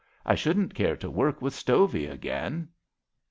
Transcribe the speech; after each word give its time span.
'I 0.25 0.33
shouldn't 0.33 0.73
care 0.73 0.95
to 0.97 1.11
work 1.11 1.43
with 1.43 1.53
Stovey 1.53 2.07
again." 2.07 2.69